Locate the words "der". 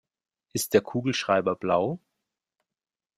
0.73-0.81